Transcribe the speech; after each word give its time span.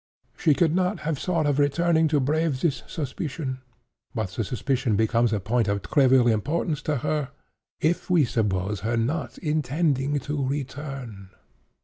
She 0.35 0.55
could 0.55 0.73
not 0.73 1.01
have 1.01 1.19
thought 1.19 1.45
of 1.45 1.59
returning 1.59 2.07
to 2.07 2.19
brave 2.19 2.61
this 2.61 2.81
suspicion; 2.87 3.59
but 4.15 4.29
the 4.29 4.43
suspicion 4.43 4.95
becomes 4.95 5.31
a 5.31 5.39
point 5.39 5.67
of 5.67 5.83
trivial 5.83 6.27
importance 6.27 6.81
to 6.89 6.97
her, 7.05 7.29
if 7.79 8.09
we 8.09 8.25
suppose 8.25 8.79
her 8.79 8.97
not 8.97 9.37
intending 9.37 10.17
to 10.21 10.43
return. 10.43 11.29